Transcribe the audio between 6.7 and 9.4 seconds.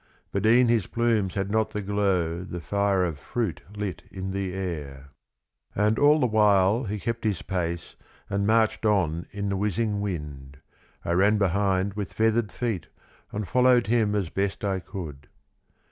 He kept his pace And marched on